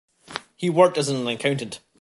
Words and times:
He 0.55 0.67
worked 0.71 0.97
as 0.97 1.09
an 1.09 1.27
accountant. 1.27 1.79